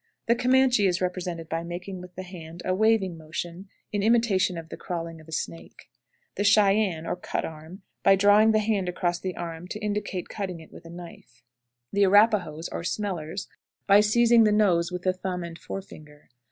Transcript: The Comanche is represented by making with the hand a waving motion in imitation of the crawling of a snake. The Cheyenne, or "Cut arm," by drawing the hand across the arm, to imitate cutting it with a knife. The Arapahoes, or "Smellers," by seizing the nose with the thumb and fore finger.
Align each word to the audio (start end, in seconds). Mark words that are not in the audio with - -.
The 0.25 0.33
Comanche 0.33 0.87
is 0.87 0.99
represented 0.99 1.47
by 1.47 1.61
making 1.63 2.01
with 2.01 2.15
the 2.15 2.23
hand 2.23 2.63
a 2.65 2.73
waving 2.73 3.19
motion 3.19 3.69
in 3.91 4.01
imitation 4.01 4.57
of 4.57 4.69
the 4.69 4.75
crawling 4.75 5.21
of 5.21 5.27
a 5.27 5.31
snake. 5.31 5.89
The 6.37 6.43
Cheyenne, 6.43 7.05
or 7.05 7.15
"Cut 7.15 7.45
arm," 7.45 7.83
by 8.01 8.15
drawing 8.15 8.51
the 8.51 8.57
hand 8.57 8.89
across 8.89 9.19
the 9.19 9.35
arm, 9.35 9.67
to 9.67 9.79
imitate 9.79 10.27
cutting 10.27 10.59
it 10.59 10.71
with 10.71 10.85
a 10.85 10.89
knife. 10.89 11.43
The 11.93 12.03
Arapahoes, 12.07 12.67
or 12.71 12.83
"Smellers," 12.83 13.47
by 13.85 13.99
seizing 13.99 14.43
the 14.43 14.51
nose 14.51 14.91
with 14.91 15.03
the 15.03 15.13
thumb 15.13 15.43
and 15.43 15.59
fore 15.59 15.83
finger. 15.83 16.29